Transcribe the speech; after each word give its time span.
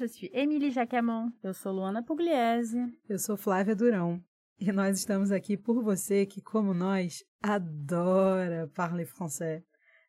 Je 0.00 0.06
suis 0.06 0.30
Émilie 0.32 0.70
Jacamon. 0.70 1.30
Eu 1.42 1.52
sou 1.52 1.72
Luana 1.72 2.02
Pugliese. 2.02 2.78
Eu 3.06 3.18
sou 3.18 3.36
Flávia 3.36 3.76
Durão 3.76 4.24
e 4.58 4.72
nós 4.72 4.96
estamos 4.96 5.30
aqui 5.30 5.58
por 5.58 5.82
você 5.82 6.24
que, 6.24 6.40
como 6.40 6.72
nós, 6.72 7.22
adora 7.42 8.66
parler 8.74 9.06
français. 9.06 9.62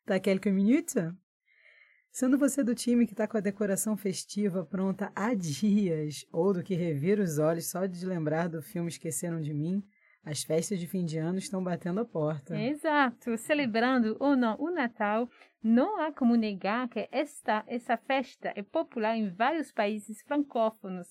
Tá 0.05 0.17
quelques 0.17 0.53
minutes? 0.53 0.95
Sendo 2.09 2.37
você 2.37 2.63
do 2.63 2.73
time 2.73 3.05
que 3.05 3.11
está 3.11 3.27
com 3.27 3.35
a 3.35 3.41
decoração 3.41 3.97
festiva 3.97 4.63
pronta 4.63 5.11
há 5.13 5.33
dias, 5.33 6.25
ou 6.31 6.53
do 6.53 6.63
que 6.63 6.73
revira 6.73 7.21
os 7.21 7.37
olhos 7.37 7.69
só 7.69 7.85
de 7.85 8.05
lembrar 8.05 8.47
do 8.47 8.61
filme 8.61 8.87
Esqueceram 8.87 9.41
de 9.41 9.53
Mim, 9.53 9.83
as 10.23 10.43
festas 10.43 10.79
de 10.79 10.87
fim 10.87 11.03
de 11.03 11.17
ano 11.17 11.39
estão 11.39 11.63
batendo 11.63 11.99
a 11.99 12.05
porta. 12.05 12.59
Exato, 12.59 13.37
celebrando 13.37 14.15
ou 14.19 14.35
não 14.35 14.55
o 14.59 14.69
Natal, 14.69 15.29
não 15.63 15.99
há 15.99 16.11
como 16.11 16.35
negar 16.35 16.87
que 16.89 17.07
esta 17.11 17.63
essa 17.67 17.97
festa 17.97 18.53
é 18.55 18.61
popular 18.61 19.15
em 19.15 19.29
vários 19.29 19.71
países 19.71 20.21
francófonos. 20.21 21.07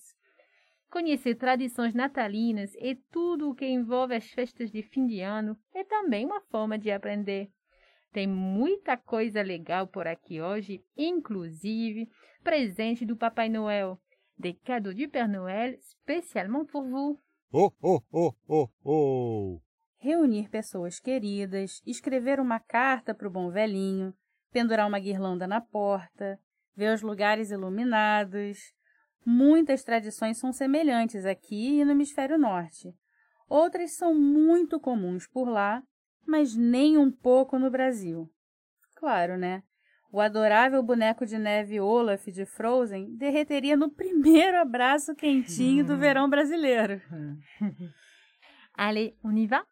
Conhecer 0.89 1.35
tradições 1.35 1.93
natalinas 1.93 2.73
e 2.75 2.95
tudo 3.11 3.49
o 3.49 3.55
que 3.55 3.65
envolve 3.65 4.13
as 4.13 4.29
festas 4.31 4.69
de 4.69 4.83
fim 4.83 5.07
de 5.07 5.21
ano 5.21 5.57
é 5.73 5.83
também 5.83 6.25
uma 6.25 6.41
forma 6.41 6.77
de 6.77 6.91
aprender. 6.91 7.49
Tem 8.11 8.27
muita 8.27 8.97
coisa 8.97 9.41
legal 9.41 9.87
por 9.87 10.05
aqui 10.05 10.41
hoje, 10.41 10.83
inclusive 10.97 12.09
presente 12.43 13.05
do 13.05 13.15
Papai 13.15 13.47
Noel, 13.47 13.97
des 14.37 14.57
cadeaux 14.65 14.93
du 14.93 15.07
Père 15.07 15.29
Noël 15.29 15.77
spécialement 15.79 16.65
pour 16.65 16.83
vous. 16.83 17.17
Ho, 17.53 17.73
ho, 17.81 18.01
ho, 18.13 18.33
ho, 18.47 18.69
ho! 18.81 19.61
Reunir 19.97 20.49
pessoas 20.49 21.01
queridas, 21.01 21.81
escrever 21.85 22.39
uma 22.39 22.61
carta 22.61 23.13
para 23.13 23.27
o 23.27 23.31
bom 23.31 23.51
velhinho, 23.51 24.13
pendurar 24.53 24.87
uma 24.87 24.99
guirlanda 24.99 25.45
na 25.45 25.59
porta, 25.59 26.39
ver 26.73 26.93
os 26.93 27.01
lugares 27.01 27.51
iluminados. 27.51 28.57
Muitas 29.25 29.83
tradições 29.83 30.37
são 30.37 30.53
semelhantes 30.53 31.25
aqui 31.25 31.81
e 31.81 31.83
no 31.83 31.91
hemisfério 31.91 32.37
norte. 32.37 32.95
Outras 33.49 33.97
são 33.97 34.15
muito 34.15 34.79
comuns 34.79 35.27
por 35.27 35.49
lá, 35.49 35.83
mas 36.25 36.55
nem 36.55 36.97
um 36.97 37.11
pouco 37.11 37.59
no 37.59 37.69
Brasil. 37.69 38.31
Claro, 38.95 39.37
né? 39.37 39.61
O 40.13 40.19
adorável 40.19 40.83
boneco 40.83 41.25
de 41.25 41.37
neve 41.37 41.79
Olaf 41.79 42.27
de 42.27 42.45
Frozen 42.45 43.15
derreteria 43.15 43.77
no 43.77 43.89
primeiro 43.89 44.57
abraço 44.57 45.15
quentinho 45.15 45.85
do 45.85 45.97
verão 45.97 46.29
brasileiro. 46.29 47.01
Allez, 48.75 49.13
on 49.23 49.37
y 49.37 49.47
va 49.47 49.65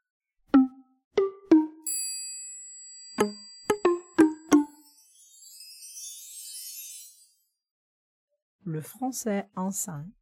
Le 8.65 8.81
français 8.81 9.49
en 9.57 9.71
cinq. 9.71 10.13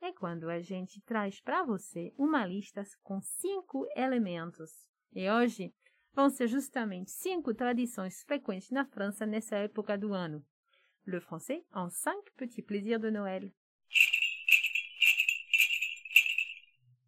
É 0.00 0.12
quando 0.12 0.48
a 0.48 0.60
gente 0.60 1.02
traz 1.02 1.40
para 1.40 1.64
você 1.64 2.14
uma 2.16 2.46
lista 2.46 2.82
com 3.02 3.20
cinco 3.20 3.84
elementos. 3.94 4.70
E 5.12 5.28
hoje 5.28 5.74
vão 6.14 6.30
ser 6.30 6.48
justamente 6.48 7.10
cinco 7.10 7.54
tradições 7.54 8.22
frequentes 8.22 8.70
na 8.70 8.84
França 8.84 9.26
nessa 9.26 9.56
época 9.56 9.96
do 9.96 10.12
ano. 10.12 10.44
Le 11.06 11.20
français 11.20 11.64
en 11.74 11.88
cinq 11.90 12.30
petits 12.36 12.62
plaisirs 12.62 13.00
de 13.00 13.10
Noël. 13.10 13.52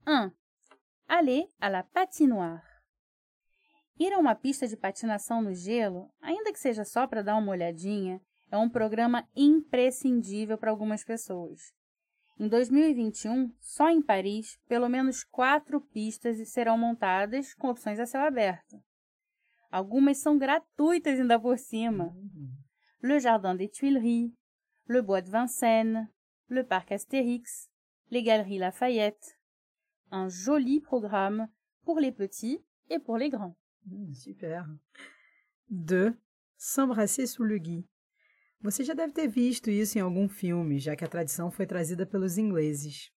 1. 0.06 0.32
Aller 1.08 1.48
à 1.60 1.68
la 1.68 1.82
patinoire. 1.82 2.62
Ir 3.98 4.14
a 4.14 4.18
uma 4.18 4.34
pista 4.34 4.66
de 4.66 4.76
patinação 4.76 5.42
no 5.42 5.54
gelo, 5.54 6.10
ainda 6.22 6.52
que 6.52 6.58
seja 6.58 6.84
só 6.84 7.06
para 7.06 7.22
dar 7.22 7.36
uma 7.36 7.52
olhadinha, 7.52 8.20
é 8.50 8.56
um 8.56 8.68
programa 8.68 9.28
imprescindível 9.36 10.56
para 10.56 10.70
algumas 10.70 11.04
pessoas. 11.04 11.74
Em 12.38 12.48
2021, 12.48 13.52
só 13.60 13.90
em 13.90 14.00
Paris, 14.00 14.58
pelo 14.66 14.88
menos 14.88 15.22
quatro 15.22 15.80
pistas 15.80 16.38
serão 16.48 16.78
montadas 16.78 17.52
com 17.52 17.68
opções 17.68 18.00
a 18.00 18.06
céu 18.06 18.22
aberto. 18.22 18.82
Algumas 19.70 20.18
são 20.18 20.36
gratuitas 20.36 21.18
ainda 21.20 21.38
por 21.38 21.56
cima. 21.58 22.14
Le 23.00 23.20
Jardin 23.20 23.54
des 23.54 23.68
Tuileries, 23.68 24.32
le 24.86 25.00
Bois 25.00 25.22
de 25.22 25.30
Vincennes, 25.30 26.08
le 26.48 26.64
Parc 26.64 26.92
Astérix, 26.92 27.70
les 28.10 28.22
Galeries 28.22 28.58
Lafayette. 28.58 29.38
Un 30.10 30.28
joli 30.28 30.80
programme 30.80 31.48
pour 31.84 32.00
les 32.00 32.10
petits 32.10 32.64
et 32.88 32.98
pour 32.98 33.16
les 33.16 33.30
grands. 33.30 33.56
Hum, 33.90 34.12
super. 34.12 34.66
2. 35.70 36.14
S'embrasser 36.56 37.26
sous 37.26 37.44
le 37.44 37.58
gui. 37.58 37.86
Você 38.60 38.84
já 38.84 38.92
deve 38.92 39.12
ter 39.12 39.28
visto 39.28 39.70
isso 39.70 39.96
em 39.96 40.02
algum 40.02 40.28
filme, 40.28 40.78
já 40.78 40.94
que 40.94 41.04
a 41.04 41.08
tradição 41.08 41.50
foi 41.50 41.66
trazida 41.66 42.04
pelos 42.04 42.36
ingleses. 42.36 43.10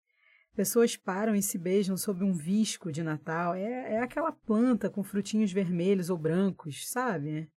Pessoas 0.55 0.97
param 0.97 1.35
e 1.35 1.43
se 1.43 1.57
beijam 1.57 1.97
sob 1.97 2.23
um 2.23 2.33
visco 2.33 2.93
de 2.93 3.03
Natal. 3.03 3.55
É, 3.55 3.95
é 3.95 4.01
aquela 4.01 4.33
planta 4.33 4.91
com 4.91 5.03
frutinhos 5.03 5.51
vermelhos 5.51 6.11
ou 6.11 6.19
brancos, 6.19 6.89
sabe? 6.89 7.51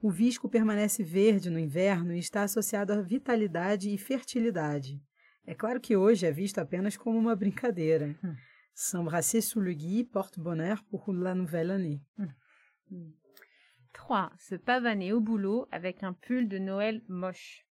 O 0.00 0.10
visco 0.10 0.48
permanece 0.48 1.02
verde 1.02 1.50
no 1.50 1.58
inverno 1.58 2.14
e 2.14 2.18
está 2.18 2.42
associado 2.42 2.92
à 2.92 3.00
vitalidade 3.00 3.92
e 3.92 3.98
fertilidade. 3.98 5.02
É 5.44 5.54
claro 5.54 5.80
que 5.80 5.96
hoje 5.96 6.26
é 6.26 6.30
visto 6.30 6.58
apenas 6.58 6.96
como 6.96 7.18
uma 7.18 7.34
brincadeira. 7.34 8.16
Hum. 8.22 8.34
S'embrasser 8.74 9.40
sous 9.40 9.60
le 9.60 9.72
gui 9.72 10.04
porte 10.04 10.38
bonheur 10.38 10.84
pour 10.90 11.10
la 11.12 11.34
nouvelle 11.34 11.70
année. 11.70 12.00
3. 13.92 14.30
Se 14.38 14.56
pavaner 14.56 15.14
au 15.14 15.20
boulot 15.20 15.66
avec 15.72 16.02
un 16.02 16.12
pull 16.12 16.46
de 16.46 16.58
Noël 16.58 17.02
moche. 17.08 17.64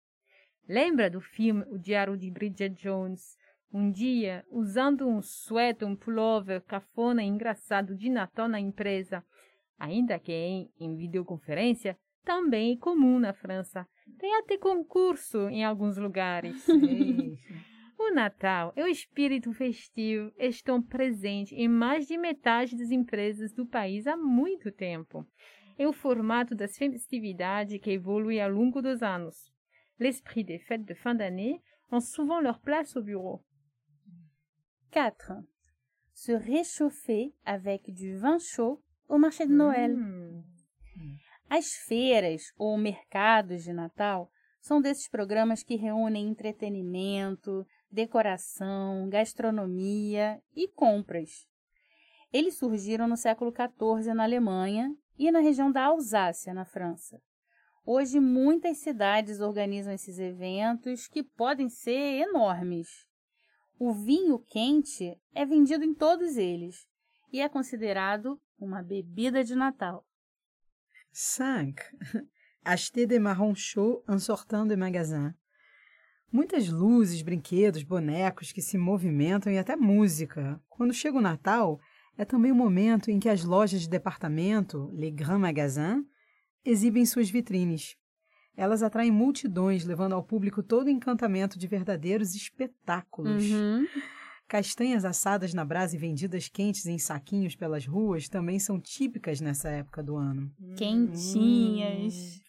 Lembra 0.68 1.10
do 1.10 1.22
filme 1.22 1.64
O 1.70 1.78
Diário 1.78 2.18
de 2.18 2.32
Bridget 2.32 2.74
Jones? 2.76 3.38
Um 3.78 3.92
dia, 3.92 4.46
usando 4.50 5.06
um 5.06 5.22
suéter, 5.22 5.86
um 5.86 5.98
pullover 5.98 6.62
cafona 6.62 7.22
e 7.22 7.28
engraçado 7.28 7.94
de 7.94 8.10
Natal 8.10 8.48
na 8.48 8.58
empresa. 8.58 9.22
Ainda 9.78 10.18
que 10.18 10.32
em, 10.32 10.72
em 10.80 10.96
videoconferência, 10.96 11.98
também 12.24 12.72
é 12.72 12.78
comum 12.78 13.20
na 13.20 13.34
França. 13.34 13.86
Tem 14.18 14.34
até 14.38 14.58
concurso 14.58 15.50
em 15.50 15.66
alguns 15.66 15.98
lugares. 15.98 16.66
O 17.98 18.14
Natal 18.14 18.74
e 18.76 18.84
o 18.84 18.88
espírito 18.88 19.54
festivo 19.54 20.32
estão 20.38 20.82
presentes 20.82 21.58
em 21.58 21.68
mais 21.68 22.06
de 22.06 22.18
metade 22.18 22.78
das 22.78 22.92
empresas 22.92 23.54
do 23.54 23.66
país 23.66 24.06
há 24.06 24.18
muito 24.18 24.70
tempo. 24.70 25.26
É 25.78 25.88
o 25.88 25.94
formato 25.94 26.54
das 26.54 26.78
festividades 26.78 27.80
que 27.82 27.92
evolui 27.92 28.40
ao 28.40 28.52
longo 28.52 28.82
dos 28.82 29.02
anos. 29.02 29.50
L'esprit 29.98 30.44
des 30.44 30.62
fêtes 30.64 30.86
de 30.86 30.94
fin 30.94 31.16
d'année 31.16 31.62
ont 31.90 32.02
souvent 32.02 32.42
leur 32.42 32.60
place 32.60 32.98
au 32.98 33.02
bureau. 33.02 33.42
4. 34.96 35.44
Se 36.14 36.32
réchauffer 36.32 37.34
avec 37.44 37.92
du 37.92 38.16
vin 38.16 38.40
chaud 38.40 38.82
au 39.10 39.18
marché 39.18 39.46
de 39.46 39.52
Noël. 39.52 39.92
Hum, 39.92 40.42
As 41.50 41.74
feiras 41.86 42.54
ou 42.58 42.78
mercados 42.78 43.66
de 43.66 43.74
Natal 43.74 44.32
são 44.62 44.80
desses 44.80 45.10
programas 45.10 45.64
que 45.64 45.76
reúnem 45.76 46.30
entretenimento, 46.30 47.68
decoração, 47.92 49.10
gastronomia 49.10 50.42
e 50.56 50.70
compras. 50.70 51.46
Eles 52.32 52.58
surgiram 52.58 53.06
no 53.06 53.18
século 53.18 53.52
XIV 53.52 54.14
na 54.14 54.24
Alemanha 54.24 54.96
e 55.20 55.30
na 55.30 55.40
região 55.40 55.70
da 55.70 55.84
Alsácia, 55.84 56.54
na 56.54 56.64
França. 56.64 57.22
Hoje, 57.86 58.22
muitas 58.22 58.78
cidades 58.78 59.42
organizam 59.42 59.94
esses 59.94 60.20
eventos 60.20 61.06
que 61.06 61.22
podem 61.22 61.68
ser 61.68 62.22
enormes. 62.22 62.88
O 63.78 63.94
vinho 63.94 64.40
quente 64.40 65.20
é 65.34 65.46
vendido 65.46 65.84
em 65.84 65.94
todos 65.94 66.38
eles 66.38 66.88
e 67.32 67.42
é 67.42 67.50
considerado 67.50 68.40
uma 68.58 68.82
bebida 68.82 69.44
de 69.44 69.56
Natal. 69.56 70.06
5. 71.12 71.82
Acheter 72.64 73.08
des 73.08 73.20
marrons 73.20 73.60
chauds 73.60 74.04
en 74.10 74.20
sortant 74.20 74.68
de 74.68 74.76
magasin. 74.76 75.34
Muitas 76.32 76.70
luzes, 76.70 77.22
brinquedos, 77.22 77.84
bonecos 77.84 78.52
que 78.52 78.62
se 78.62 78.78
movimentam 78.78 79.52
e 79.52 79.58
até 79.58 79.76
música. 79.76 80.62
Quando 80.68 80.94
chega 80.94 81.18
o 81.18 81.22
Natal, 81.22 81.80
É 82.18 82.24
também 82.24 82.52
o 82.52 82.56
momento 82.56 83.12
em 83.12 83.20
que 83.20 83.28
as 83.28 83.44
lojas 83.44 83.82
de 83.82 83.90
departamento, 83.90 84.90
les 84.94 85.14
grands 85.14 85.42
magasins, 85.42 86.06
exibem 86.64 87.06
suas 87.06 87.30
vitrines. 87.30 87.98
Elas 88.58 88.82
atraem 88.82 89.12
multidões, 89.12 89.86
levando 89.86 90.14
ao 90.14 90.24
público 90.24 90.64
todo 90.64 90.88
o 90.88 90.90
encantamento 90.90 91.60
de 91.60 91.68
verdadeiros 91.68 92.36
espetáculos. 92.36 93.52
Uhum. 93.52 93.86
Castanhas 94.48 95.04
assadas 95.04 95.54
na 95.54 95.66
brasa 95.66 95.96
e 95.96 96.00
vendidas 96.00 96.48
quentes 96.48 96.86
em 96.86 97.00
saquinhos 97.00 97.56
pelas 97.56 97.86
ruas 97.86 98.30
também 98.30 98.60
são 98.60 98.80
típicas 98.80 99.42
nessa 99.42 99.70
época 99.70 100.04
do 100.04 100.16
ano. 100.16 100.52
Quentinhas. 100.78 102.42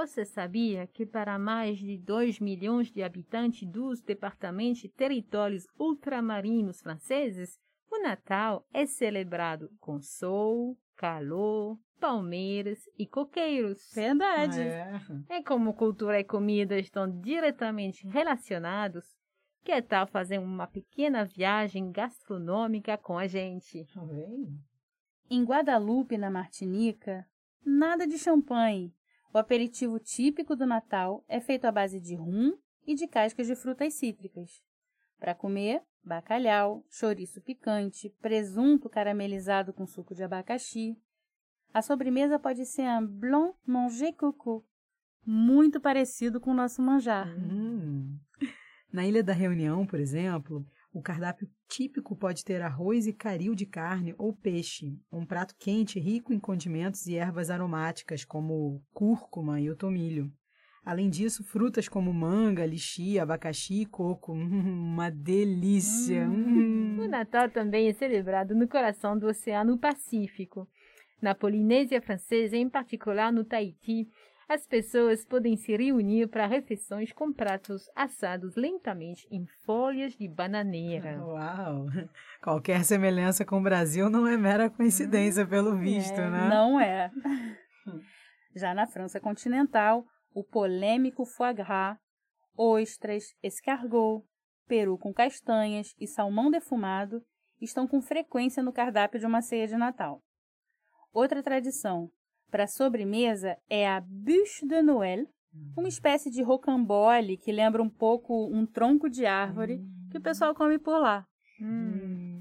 Você 0.00 0.24
sabia 0.24 0.86
que 0.86 1.04
para 1.04 1.38
mais 1.38 1.78
de 1.78 1.98
2 1.98 2.40
milhões 2.40 2.90
de 2.90 3.02
habitantes 3.02 3.68
dos 3.68 4.00
departamentos 4.00 4.82
e 4.82 4.88
territórios 4.88 5.66
ultramarinos 5.78 6.80
franceses, 6.80 7.58
o 7.92 8.02
Natal 8.02 8.66
é 8.72 8.86
celebrado 8.86 9.68
com 9.78 10.00
sol, 10.00 10.74
calor, 10.96 11.78
palmeiras 12.00 12.78
e 12.98 13.06
coqueiros. 13.06 13.92
Verdade. 13.94 14.62
É. 14.62 14.90
É 15.28 15.42
como 15.42 15.74
cultura 15.74 16.18
e 16.18 16.24
comida 16.24 16.78
estão 16.78 17.20
diretamente 17.20 18.08
relacionados, 18.08 19.04
que 19.62 19.82
tal 19.82 20.06
fazer 20.06 20.38
uma 20.38 20.66
pequena 20.66 21.26
viagem 21.26 21.92
gastronômica 21.92 22.96
com 22.96 23.18
a 23.18 23.26
gente? 23.26 23.84
Tá 23.92 24.02
vendo? 24.02 24.48
Em 25.28 25.44
Guadalupe, 25.44 26.16
na 26.16 26.30
Martinica, 26.30 27.26
nada 27.62 28.06
de 28.06 28.16
champanhe. 28.16 28.94
O 29.32 29.38
aperitivo 29.38 29.98
típico 30.00 30.56
do 30.56 30.66
Natal 30.66 31.24
é 31.28 31.40
feito 31.40 31.64
à 31.64 31.70
base 31.70 32.00
de 32.00 32.16
rum 32.16 32.52
e 32.84 32.94
de 32.94 33.06
cascas 33.06 33.46
de 33.46 33.54
frutas 33.54 33.94
cítricas. 33.94 34.60
Para 35.20 35.36
comer, 35.36 35.82
bacalhau, 36.02 36.84
chouriço 36.90 37.40
picante, 37.40 38.10
presunto 38.20 38.88
caramelizado 38.88 39.72
com 39.72 39.86
suco 39.86 40.14
de 40.14 40.24
abacaxi. 40.24 40.96
A 41.72 41.80
sobremesa 41.80 42.40
pode 42.40 42.66
ser 42.66 42.88
un 42.88 43.06
blanc 43.06 43.54
manger 43.64 44.16
coco, 44.16 44.64
muito 45.24 45.80
parecido 45.80 46.40
com 46.40 46.50
o 46.50 46.54
nosso 46.54 46.82
manjar. 46.82 47.28
Hum. 47.28 48.18
Na 48.92 49.06
Ilha 49.06 49.22
da 49.22 49.32
Reunião, 49.32 49.86
por 49.86 50.00
exemplo, 50.00 50.66
o 50.92 51.00
cardápio 51.00 51.48
típico 51.68 52.16
pode 52.16 52.44
ter 52.44 52.60
arroz 52.60 53.06
e 53.06 53.12
caril 53.12 53.54
de 53.54 53.64
carne 53.64 54.14
ou 54.18 54.34
peixe, 54.34 54.98
um 55.12 55.24
prato 55.24 55.54
quente 55.58 56.00
rico 56.00 56.32
em 56.32 56.38
condimentos 56.38 57.06
e 57.06 57.16
ervas 57.16 57.50
aromáticas 57.50 58.24
como 58.24 58.82
cúrcuma 58.92 59.60
e 59.60 59.70
o 59.70 59.76
tomilho. 59.76 60.32
Além 60.84 61.10
disso, 61.10 61.44
frutas 61.44 61.88
como 61.88 62.12
manga, 62.12 62.64
lixia, 62.64 63.22
abacaxi 63.22 63.82
e 63.82 63.86
coco. 63.86 64.32
Hum, 64.32 64.90
uma 64.94 65.10
delícia! 65.10 66.26
Hum. 66.26 66.98
O 67.00 67.08
Natal 67.08 67.50
também 67.50 67.88
é 67.88 67.92
celebrado 67.92 68.54
no 68.54 68.66
coração 68.66 69.18
do 69.18 69.26
Oceano 69.26 69.78
Pacífico. 69.78 70.66
Na 71.20 71.34
Polinésia 71.34 72.00
Francesa, 72.00 72.56
em 72.56 72.68
particular 72.68 73.30
no 73.30 73.44
Tahiti, 73.44 74.08
as 74.50 74.66
pessoas 74.66 75.24
podem 75.24 75.56
se 75.56 75.76
reunir 75.76 76.26
para 76.26 76.44
refeições 76.44 77.12
com 77.12 77.32
pratos 77.32 77.88
assados 77.94 78.56
lentamente 78.56 79.24
em 79.30 79.46
folhas 79.64 80.12
de 80.14 80.26
bananeira. 80.26 81.24
Uau! 81.24 81.86
Qualquer 82.42 82.84
semelhança 82.84 83.44
com 83.44 83.60
o 83.60 83.62
Brasil 83.62 84.10
não 84.10 84.26
é 84.26 84.36
mera 84.36 84.68
coincidência, 84.68 85.46
pelo 85.46 85.76
visto, 85.76 86.18
É, 86.18 86.28
né? 86.28 86.48
Não 86.48 86.80
é. 86.80 87.12
Já 88.52 88.74
na 88.74 88.88
França 88.88 89.20
continental, 89.20 90.04
o 90.34 90.42
polêmico 90.42 91.24
foie 91.24 91.54
gras, 91.54 91.96
ostras, 92.56 93.32
escargot, 93.44 94.24
peru 94.66 94.98
com 94.98 95.14
castanhas 95.14 95.94
e 95.96 96.08
salmão 96.08 96.50
defumado 96.50 97.22
estão 97.60 97.86
com 97.86 98.02
frequência 98.02 98.64
no 98.64 98.72
cardápio 98.72 99.20
de 99.20 99.26
uma 99.26 99.42
ceia 99.42 99.68
de 99.68 99.76
Natal. 99.76 100.20
Outra 101.12 101.40
tradição 101.40 102.10
para 102.50 102.66
sobremesa 102.66 103.56
é 103.68 103.88
a 103.88 104.00
bûche 104.00 104.66
de 104.66 104.82
Noël, 104.82 105.26
uma 105.76 105.88
espécie 105.88 106.30
de 106.30 106.42
rocambole 106.42 107.38
que 107.38 107.52
lembra 107.52 107.82
um 107.82 107.88
pouco 107.88 108.48
um 108.52 108.66
tronco 108.66 109.08
de 109.08 109.26
árvore 109.26 109.80
que 110.10 110.18
o 110.18 110.20
pessoal 110.20 110.54
come 110.54 110.78
por 110.78 110.98
lá. 110.98 111.24
Hum. 111.60 112.38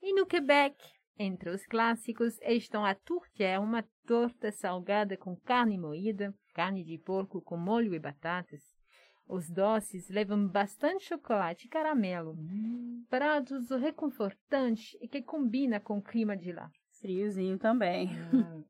E 0.00 0.14
no 0.14 0.26
Quebec, 0.26 0.76
entre 1.18 1.50
os 1.50 1.66
clássicos, 1.66 2.38
estão 2.42 2.84
a 2.84 2.94
tourtière, 2.94 3.60
uma 3.60 3.84
torta 4.06 4.52
salgada 4.52 5.16
com 5.16 5.36
carne 5.36 5.76
moída, 5.76 6.32
carne 6.54 6.84
de 6.84 6.98
porco 6.98 7.42
com 7.42 7.56
molho 7.56 7.94
e 7.94 7.98
batatas. 7.98 8.60
Os 9.26 9.50
doces 9.50 10.08
levam 10.08 10.48
bastante 10.48 11.04
chocolate 11.04 11.66
e 11.66 11.68
caramelo. 11.68 12.34
Pratos 13.10 13.68
reconfortantes 13.70 14.96
e 15.02 15.08
que 15.08 15.20
combina 15.20 15.78
com 15.80 15.98
o 15.98 16.02
clima 16.02 16.36
de 16.36 16.52
lá. 16.52 16.70
Friozinho 17.00 17.58
também. 17.58 18.08
Ah, 18.32 18.62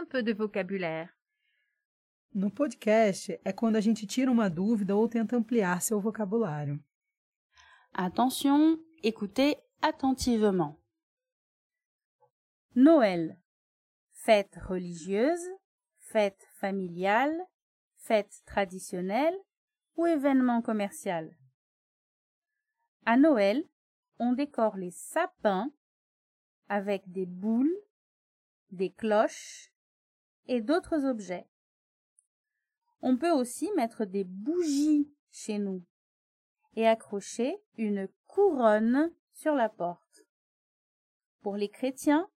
Un 0.00 0.06
peu 0.06 0.22
de 0.22 0.32
vocabulaire. 0.32 1.10
No 2.32 2.50
podcast 2.50 3.38
é 3.44 3.52
quando 3.52 3.76
a 3.76 3.82
gente 3.82 4.06
tira 4.06 4.30
uma 4.30 4.48
dúvida 4.48 4.96
ou 4.96 5.06
tenta 5.06 5.36
ampliar 5.36 5.82
seu 5.82 6.00
vocabulário. 6.00 6.82
Attention, 7.92 8.78
écoutez 9.02 9.58
attentivement. 9.82 10.80
Noël. 12.74 13.38
Fête 14.12 14.56
religieuse, 14.62 15.46
fête 15.98 16.48
familiale, 16.54 17.38
fête 17.98 18.40
traditionnelle 18.46 19.36
ou 19.96 20.06
événement 20.06 20.62
commercial. 20.62 21.36
À 23.04 23.18
Noël, 23.18 23.68
on 24.18 24.32
décore 24.32 24.78
les 24.78 24.92
sapins 24.92 25.70
avec 26.68 27.02
des 27.10 27.26
boules, 27.26 27.76
des 28.70 28.90
cloches 28.92 29.69
d'autres 30.58 31.04
objets. 31.04 31.46
On 33.02 33.16
peut 33.16 33.30
aussi 33.30 33.70
mettre 33.76 34.04
des 34.04 34.24
bougies 34.24 35.08
chez 35.30 35.58
nous 35.58 35.84
et 36.74 36.86
accrocher 36.86 37.56
une 37.76 38.08
couronne 38.26 39.12
sur 39.32 39.54
la 39.54 39.68
porte. 39.68 40.24
Pour 41.40 41.56
les 41.56 41.68
chrétiens, 41.68 42.28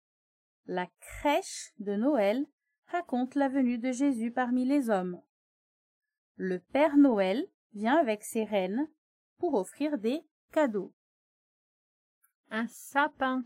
la 0.67 0.87
crèche 1.01 1.73
de 1.79 1.97
Noël 1.97 2.47
raconte 2.87 3.35
la 3.35 3.49
venue 3.49 3.79
de 3.79 3.91
Jésus 3.91 4.31
parmi 4.31 4.67
les 4.67 4.91
hommes. 4.91 5.21
Le 6.37 6.59
Père 6.61 6.97
Noël 6.97 7.49
vient 7.73 7.97
avec 7.97 8.23
ses 8.23 8.45
reines 8.45 8.89
pour 9.39 9.55
offrir 9.55 9.99
des 9.99 10.21
cadeaux. 10.53 10.93
Un 12.51 12.67
sapin. 12.69 13.45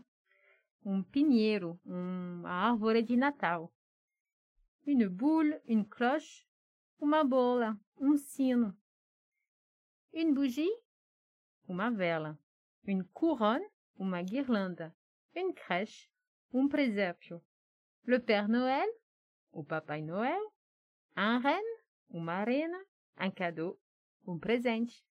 Um 0.85 1.03
pinheiro, 1.03 1.79
uma 1.85 2.67
árvore 2.69 3.01
de 3.03 3.15
Natal. 3.15 3.67
Une 4.87 5.09
boule, 5.09 5.59
une 5.67 5.85
cloche, 5.85 6.47
uma 7.01 7.25
bola, 7.25 7.77
um 7.99 8.15
sino. 8.15 8.73
Une 10.13 10.33
bougie, 10.33 10.71
uma 11.67 11.91
vela. 11.91 12.37
Une 12.85 13.03
couronne, 13.03 13.67
uma 13.99 14.23
guirlanda. 14.23 14.95
Une 15.35 15.53
crèche, 15.53 16.09
um 16.53 16.69
presépio. 16.69 17.43
Le 18.05 18.17
Père 18.19 18.47
Noël, 18.47 18.87
o 19.51 19.61
Papai 19.61 20.01
Noel. 20.01 20.39
Un 21.17 21.39
renne, 21.39 21.73
uma 22.09 22.45
rena. 22.45 22.79
Un 23.17 23.29
cadeau, 23.29 23.77
um 24.25 24.39
presente. 24.39 25.03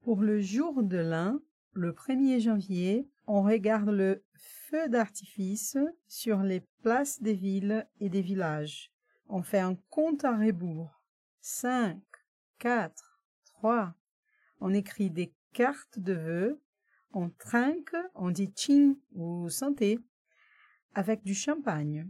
Pour 0.00 0.20
le 0.20 0.40
jour 0.40 0.82
de 0.82 0.98
l'an, 0.98 1.38
le 1.74 1.92
1er 1.92 2.40
janvier, 2.40 3.08
on 3.28 3.42
regarde 3.42 3.90
le 3.90 4.24
feu 4.40 4.88
d'artifice 4.88 5.76
sur 6.08 6.42
les 6.42 6.60
places 6.82 7.20
des 7.22 7.34
villes 7.34 7.86
et 8.00 8.08
des 8.08 8.22
villages. 8.22 8.92
On 9.28 9.42
fait 9.42 9.60
un 9.60 9.76
compte 9.88 10.24
à 10.24 10.36
rebours. 10.36 11.00
5, 11.40 12.00
4, 12.58 13.20
3. 13.44 13.94
On 14.60 14.74
écrit 14.74 15.10
des 15.10 15.32
cartes 15.52 15.98
de 15.98 16.12
vœux. 16.12 16.60
On 17.12 17.30
trinque, 17.30 17.96
on 18.14 18.30
dit 18.30 18.52
ching 18.54 18.96
ou 19.12 19.48
santé, 19.48 19.98
avec 20.94 21.24
du 21.24 21.34
champagne. 21.34 22.08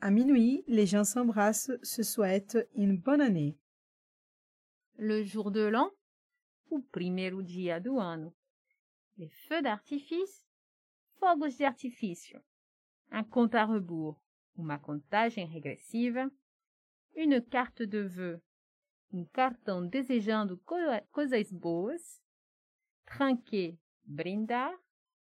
À 0.00 0.10
minuit, 0.10 0.64
les 0.66 0.86
gens 0.86 1.04
s'embrassent, 1.04 1.72
se 1.82 2.02
souhaitent 2.02 2.58
une 2.74 2.98
bonne 2.98 3.22
année. 3.22 3.56
Le 4.96 5.24
jour 5.24 5.50
de 5.50 5.62
l'an, 5.62 5.90
o 6.70 6.80
primeiro 6.92 7.42
dia 7.42 7.80
do 7.80 7.98
ano? 7.98 8.34
Les 9.16 9.30
feux 9.48 9.62
d'artifice, 9.62 10.44
fogos 11.18 11.56
de 11.56 11.64
artifício. 11.64 12.40
Un 13.10 13.24
compte 13.24 13.56
à 13.56 13.64
rebours, 13.64 14.16
uma 14.56 14.78
contagem 14.78 15.46
regressiva. 15.46 16.30
Une 17.16 17.40
carte 17.40 17.86
de 17.86 18.02
vœux, 18.08 18.42
um 19.12 19.24
cartão 19.26 19.86
desejando 19.86 20.58
co- 20.64 20.74
coisas 21.12 21.52
boas. 21.52 22.20
tranquer, 23.06 23.78
brindar. 24.04 24.74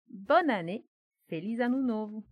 Bonne 0.06 0.50
année, 0.52 0.86
feliz 1.28 1.60
ano 1.60 1.82
novo. 1.82 2.24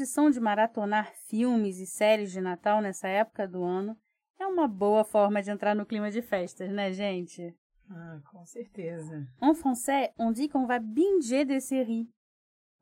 Tradição 0.00 0.30
de 0.30 0.40
maratonar 0.40 1.12
filmes 1.28 1.78
e 1.78 1.86
séries 1.86 2.32
de 2.32 2.40
Natal 2.40 2.80
nessa 2.80 3.06
época 3.06 3.46
do 3.46 3.62
ano 3.62 3.94
é 4.38 4.46
uma 4.46 4.66
boa 4.66 5.04
forma 5.04 5.42
de 5.42 5.50
entrar 5.50 5.74
no 5.74 5.84
clima 5.84 6.10
de 6.10 6.22
festas, 6.22 6.70
né, 6.72 6.90
gente? 6.90 7.54
Ah, 7.90 8.18
com 8.30 8.42
certeza. 8.46 9.28
En 9.42 9.52
français, 9.52 10.10
on 10.18 10.32
dit 10.32 10.48
qu'on 10.48 10.64
va 10.64 10.78
binger 10.78 11.44
des 11.44 11.60
séries. 11.60 12.08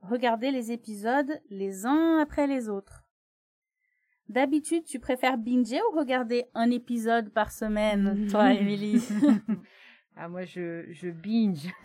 Regarder 0.00 0.52
les 0.52 0.70
épisodes 0.70 1.40
les 1.50 1.84
uns 1.84 2.20
après 2.20 2.46
les 2.46 2.68
autres. 2.68 3.04
D'habitude, 4.28 4.84
tu 4.84 5.00
préfères 5.00 5.38
binger 5.38 5.82
ou 5.90 5.96
regarder 5.96 6.44
un 6.54 6.70
épisode 6.70 7.30
par 7.30 7.50
semaine, 7.50 8.28
toi, 8.30 8.52
Émilie 8.54 9.02
Ah, 10.20 10.28
moi, 10.28 10.44
je, 10.44 10.84
je 10.90 11.10
binge. 11.10 11.72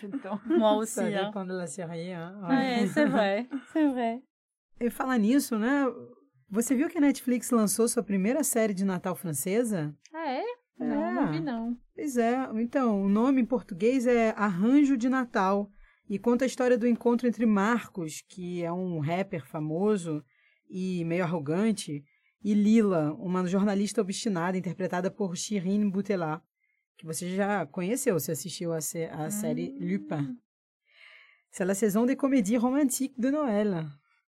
Tout 0.00 0.08
le 0.12 0.18
temps. 0.20 0.38
Moi 0.44 0.74
aussi, 0.74 0.92
Ça 0.92 1.04
hein. 1.06 1.26
dépend 1.26 1.46
de 1.46 1.54
la 1.54 1.66
série, 1.66 2.12
hein? 2.12 2.38
Ouais, 2.46 2.86
c'est 2.92 3.06
vrai, 3.06 3.48
c'est 3.72 3.88
vrai. 3.88 4.22
E 4.78 4.90
falar 4.90 5.18
nisso, 5.18 5.58
né? 5.58 5.86
Você 6.50 6.74
viu 6.74 6.90
que 6.90 6.98
a 6.98 7.00
Netflix 7.00 7.50
lançou 7.50 7.88
sua 7.88 8.02
primeira 8.02 8.44
série 8.44 8.74
de 8.74 8.84
Natal 8.84 9.16
francesa? 9.16 9.96
Ah, 10.12 10.30
é? 10.30 10.44
Não, 10.78 11.14
não 11.14 11.32
vi 11.32 11.40
não. 11.40 11.74
Pois 11.94 12.18
é. 12.18 12.50
Então, 12.56 13.02
o 13.02 13.08
nome 13.08 13.40
em 13.40 13.46
português 13.46 14.06
é 14.06 14.34
Arranjo 14.36 14.98
de 14.98 15.08
Natal 15.08 15.70
e 16.06 16.18
conta 16.18 16.44
a 16.44 16.46
história 16.46 16.76
do 16.76 16.86
encontro 16.86 17.26
entre 17.26 17.46
Marcos, 17.46 18.20
que 18.28 18.62
é 18.62 18.70
um 18.70 18.98
rapper 18.98 19.46
famoso 19.46 20.22
e 20.68 21.02
meio 21.06 21.24
arrogante, 21.24 22.04
e 22.42 22.52
Lila, 22.52 23.14
uma 23.14 23.46
jornalista 23.46 24.02
obstinada 24.02 24.58
interpretada 24.58 25.10
por 25.10 25.34
Shirin 25.34 25.88
Boutelat, 25.88 26.42
que 26.96 27.06
você 27.06 27.34
já 27.34 27.66
conheceu 27.66 28.18
se 28.20 28.30
assistiu 28.32 28.72
a, 28.72 28.80
sé- 28.80 29.10
a 29.10 29.30
série 29.30 29.76
Lupin. 29.78 30.36
C'est 31.50 31.64
la 31.66 31.74
saison 31.74 32.04
des 32.06 32.16
comédies 32.16 32.56
romantiques 32.58 33.18
de 33.18 33.30
Noël. 33.30 33.86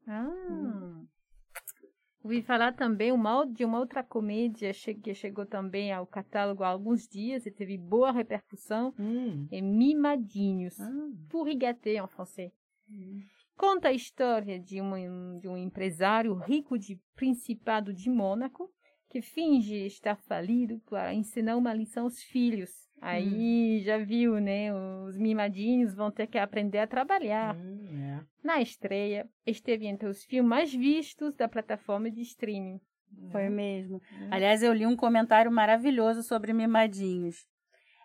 Ah. 0.06 1.00
Ouvi 2.22 2.42
falar 2.42 2.72
também 2.72 3.12
uma, 3.12 3.46
de 3.46 3.64
uma 3.64 3.78
outra 3.78 4.02
comédia 4.02 4.72
que 5.02 5.14
chegou 5.14 5.46
também 5.46 5.92
ao 5.92 6.06
catálogo 6.06 6.64
há 6.64 6.68
alguns 6.68 7.06
dias 7.06 7.46
e 7.46 7.50
teve 7.50 7.78
boa 7.78 8.10
repercussão. 8.10 8.92
Hum. 8.98 9.46
É 9.50 9.60
Mimadinhos. 9.60 10.78
Ah. 10.80 10.90
Pourri 11.28 11.54
gâté 11.54 11.94
em 11.94 12.06
francês. 12.08 12.52
Conta 13.56 13.88
a 13.88 13.92
história 13.92 14.60
de 14.60 14.82
um, 14.82 15.38
de 15.38 15.48
um 15.48 15.56
empresário 15.56 16.34
rico 16.34 16.78
de 16.78 17.00
Principado 17.14 17.94
de 17.94 18.10
Mônaco 18.10 18.70
que 19.08 19.22
finge 19.22 19.86
estar 19.86 20.16
falido 20.16 20.80
para 20.88 21.14
ensinar 21.14 21.56
uma 21.56 21.72
lição 21.72 22.04
aos 22.04 22.22
filhos. 22.22 22.70
Aí 23.00 23.80
já 23.84 23.98
viu, 23.98 24.40
né? 24.40 24.72
Os 25.06 25.16
mimadinhos 25.18 25.94
vão 25.94 26.10
ter 26.10 26.26
que 26.26 26.38
aprender 26.38 26.78
a 26.78 26.86
trabalhar. 26.86 27.54
Hum, 27.54 27.88
é. 28.00 28.20
Na 28.42 28.60
estreia, 28.60 29.28
esteve 29.46 29.86
entre 29.86 30.08
os 30.08 30.24
filmes 30.24 30.48
mais 30.48 30.74
vistos 30.74 31.36
da 31.36 31.48
plataforma 31.48 32.10
de 32.10 32.22
streaming. 32.22 32.80
Foi 33.30 33.48
mesmo. 33.48 34.00
Aliás, 34.30 34.62
eu 34.62 34.72
li 34.72 34.86
um 34.86 34.96
comentário 34.96 35.50
maravilhoso 35.50 36.22
sobre 36.22 36.52
Mimadinhos. 36.52 37.46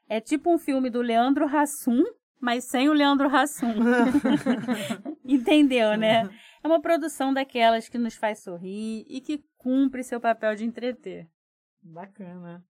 É 0.07 0.19
tipo 0.19 0.53
um 0.53 0.57
filme 0.57 0.89
do 0.89 1.01
Leandro 1.01 1.45
Hassum, 1.45 2.03
mas 2.39 2.65
sem 2.65 2.89
o 2.89 2.93
Leandro 2.93 3.27
Hassum. 3.33 3.73
Entendeu, 5.25 5.97
né? 5.97 6.29
É 6.63 6.67
uma 6.67 6.81
produção 6.81 7.33
daquelas 7.33 7.89
que 7.89 7.97
nos 7.97 8.15
faz 8.15 8.39
sorrir 8.39 9.05
e 9.09 9.19
que 9.19 9.43
cumpre 9.57 10.03
seu 10.03 10.19
papel 10.19 10.55
de 10.55 10.63
entreter. 10.63 11.27
Bacana. 11.81 12.63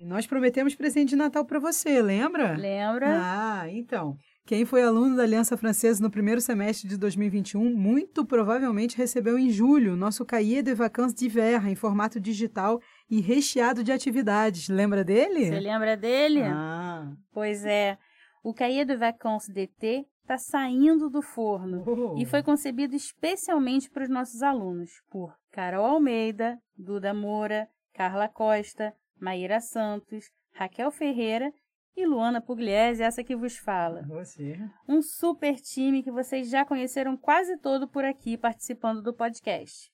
Nós 0.00 0.26
prometemos 0.26 0.74
presente 0.74 1.10
de 1.10 1.16
Natal 1.16 1.44
para 1.44 1.58
você, 1.58 2.02
lembra? 2.02 2.56
Lembra? 2.56 3.06
Ah, 3.08 3.64
então. 3.70 4.16
Quem 4.46 4.66
foi 4.66 4.82
aluno 4.82 5.16
da 5.16 5.22
Aliança 5.22 5.56
Francesa 5.56 6.02
no 6.02 6.10
primeiro 6.10 6.38
semestre 6.38 6.86
de 6.86 6.98
2021, 6.98 7.74
muito 7.74 8.26
provavelmente 8.26 8.98
recebeu 8.98 9.38
em 9.38 9.48
julho 9.48 9.96
nosso 9.96 10.22
Cahier 10.24 10.62
de 10.62 10.74
Vacances 10.74 11.14
d'hiver 11.14 11.66
em 11.66 11.74
formato 11.74 12.20
digital 12.20 12.78
e 13.10 13.22
recheado 13.22 13.82
de 13.82 13.90
atividades. 13.90 14.68
Lembra 14.68 15.02
dele? 15.02 15.46
Você 15.46 15.60
lembra 15.60 15.96
dele? 15.96 16.42
Ah. 16.42 17.10
Pois 17.32 17.64
é. 17.64 17.96
O 18.44 18.52
Cahier 18.52 18.84
de 18.84 18.94
Vacances 18.94 19.48
d'été 19.48 20.04
está 20.20 20.36
saindo 20.36 21.08
do 21.08 21.22
forno. 21.22 21.82
Oh. 21.86 22.18
e 22.18 22.26
foi 22.26 22.42
concebido 22.42 22.94
especialmente 22.94 23.88
para 23.90 24.02
os 24.02 24.10
nossos 24.10 24.42
alunos 24.42 24.90
por 25.10 25.34
Carol 25.50 25.86
Almeida, 25.86 26.60
Duda 26.76 27.14
Moura, 27.14 27.66
Carla 27.94 28.28
Costa, 28.28 28.94
Maíra 29.18 29.60
Santos, 29.60 30.30
Raquel 30.52 30.90
Ferreira 30.90 31.50
e 31.96 32.04
Luana 32.04 32.42
Pugliese, 32.42 33.02
essa 33.02 33.24
que 33.24 33.34
vos 33.34 33.56
fala. 33.56 34.02
Você. 34.08 34.58
Um 34.86 35.00
super 35.00 35.58
time 35.58 36.02
que 36.02 36.10
vocês 36.10 36.50
já 36.50 36.66
conheceram 36.66 37.16
quase 37.16 37.56
todo 37.56 37.88
por 37.88 38.04
aqui 38.04 38.36
participando 38.36 39.00
do 39.00 39.14
podcast. 39.14 39.90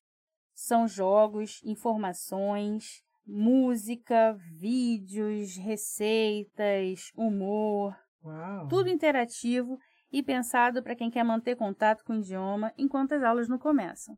São 0.53 0.89
jogos, 0.89 1.61
informações, 1.65 3.05
música, 3.25 4.37
vídeos, 4.59 5.57
receitas, 5.57 7.13
humor, 7.17 7.95
Uau. 8.25 8.69
tudo 8.69 8.89
interativo 8.89 9.79
e 10.13 10.23
pensado 10.23 10.83
para 10.83 10.97
quem 10.97 11.11
quer 11.11 11.25
manter 11.25 11.57
contato 11.57 12.05
com 12.05 12.15
o 12.15 12.19
idioma 12.19 12.73
enquanto 12.77 13.13
as 13.13 13.23
aulas 13.23 13.49
não 13.49 13.59
começam. 13.59 14.17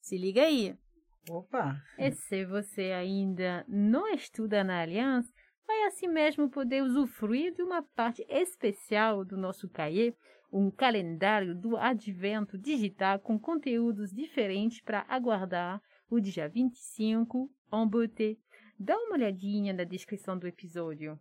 Se 0.00 0.16
liga 0.16 0.42
aí! 0.42 0.74
Opa. 1.28 1.76
E 1.98 2.12
se 2.12 2.44
você 2.44 2.92
ainda 2.92 3.64
não 3.68 4.08
estuda 4.08 4.62
na 4.62 4.80
Aliança, 4.80 5.28
vai 5.66 5.82
assim 5.84 6.06
mesmo 6.06 6.48
poder 6.48 6.82
usufruir 6.82 7.52
de 7.52 7.62
uma 7.62 7.82
parte 7.82 8.24
especial 8.28 9.24
do 9.24 9.36
nosso 9.36 9.68
cahier, 9.68 10.14
um 10.52 10.70
calendário 10.70 11.54
do 11.54 11.76
advento 11.76 12.56
digital 12.56 13.18
com 13.18 13.38
conteúdos 13.38 14.12
diferentes 14.12 14.80
para 14.80 15.04
aguardar 15.08 15.82
o 16.08 16.20
dia 16.20 16.48
25 16.48 17.50
en 17.72 17.88
beauté. 17.88 18.36
Dá 18.78 18.96
uma 18.96 19.16
olhadinha 19.16 19.72
na 19.72 19.84
descrição 19.84 20.38
do 20.38 20.46
episódio. 20.46 21.18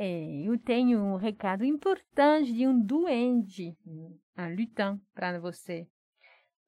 É, 0.00 0.46
eu 0.46 0.56
tenho 0.56 1.00
um 1.00 1.16
recado 1.16 1.64
importante 1.64 2.52
de 2.52 2.68
um 2.68 2.80
duende, 2.80 3.76
um 3.84 4.16
lutin, 4.54 5.00
para 5.12 5.40
você. 5.40 5.88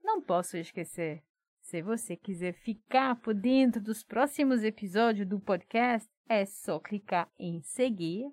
Não 0.03 0.21
posso 0.21 0.57
esquecer. 0.57 1.23
Se 1.61 1.81
você 1.81 2.17
quiser 2.17 2.53
ficar 2.53 3.21
por 3.21 3.33
dentro 3.33 3.81
dos 3.81 4.03
próximos 4.03 4.65
episódios 4.65 5.29
do 5.29 5.39
podcast, 5.39 6.11
é 6.29 6.45
só 6.45 6.81
clicar 6.81 7.31
em 7.39 7.63
seguir 7.63 8.27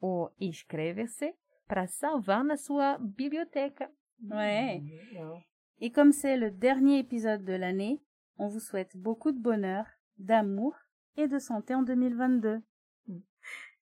ou 0.00 0.32
inscrever-se 0.38 1.34
para 1.66 1.88
salvar 1.88 2.44
na 2.44 2.56
sua 2.56 2.98
biblioteca. 2.98 3.90
Ouais. 4.22 4.80
Legal. 4.80 5.42
Et 5.80 5.90
comme 5.90 6.12
c'est 6.12 6.36
le 6.36 6.52
dernier 6.52 6.98
épisode 7.00 7.44
de 7.44 7.54
l'année, 7.54 8.00
on 8.40 8.48
vous 8.48 8.58
souhaite 8.58 8.96
beaucoup 8.96 9.32
de 9.32 9.38
bonheur, 9.38 9.84
d'amour 10.18 10.74
et 11.16 11.28
de 11.28 11.38
santé 11.38 11.74
en 11.74 11.82
2022. 11.82 12.62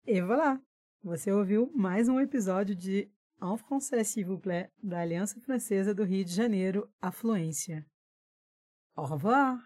E 0.08 0.22
voilà! 0.22 0.58
Você 1.04 1.32
ouviu 1.32 1.70
mais 1.76 2.10
um 2.10 2.20
episódio 2.20 2.74
de 2.74 3.12
En 3.42 3.58
français, 3.58 4.06
s'il 4.06 4.26
vous 4.26 4.40
plaît, 4.40 4.72
da 4.82 5.00
Aliança 5.00 5.40
Francesa 5.42 5.94
do 5.94 6.04
Rio 6.04 6.24
de 6.24 6.30
Janeiro, 6.30 6.88
Afluência. 7.02 7.84
Au 8.96 9.04
revoir! 9.04 9.58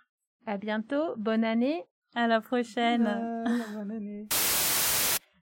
À 0.47 0.57
bientôt, 0.57 1.15
bonne 1.17 1.43
année! 1.43 1.85
À 2.15 2.27
la 2.27 2.41
prochaine! 2.41 3.05
Ah, 3.05 3.43
bonne 3.75 3.91
année. 3.91 4.27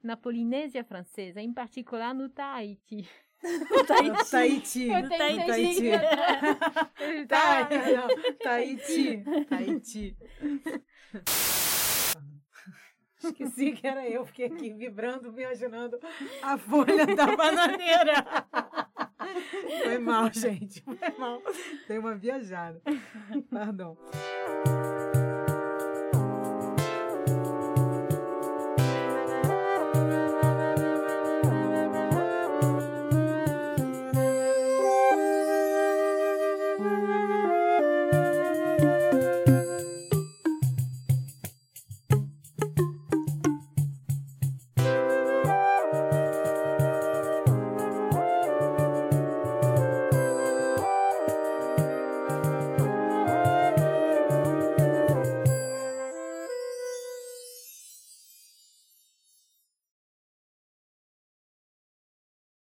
Na 0.04 0.18
Polinésia 0.18 0.84
Francesa, 0.84 1.42
em 1.42 1.54
particular 1.54 2.14
no 2.14 2.28
Tahiti. 2.28 3.08
Tahiti. 4.30 4.88
Tenho 4.88 5.46
Tahiti. 5.46 5.92
não, 7.96 8.08
Tahiti. 8.40 9.24
Tahiti. 9.50 10.18
Esqueci 13.24 13.72
que 13.74 13.88
era 13.88 14.08
eu, 14.08 14.26
fiquei 14.26 14.46
aqui 14.46 14.74
vibrando, 14.74 15.34
imaginando 15.40 16.00
a 16.42 16.58
folha 16.58 17.06
da 17.08 17.26
bananeira. 17.36 18.26
Foi 19.84 19.98
mal, 19.98 20.32
gente. 20.32 20.82
Foi 20.84 21.18
mal. 21.18 21.42
Dei 21.88 21.98
uma 21.98 22.16
viajada. 22.16 22.82
Perdão. 23.50 23.98